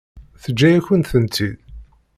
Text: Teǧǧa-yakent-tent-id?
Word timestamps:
Teǧǧa-yakent-tent-id? 0.43 1.59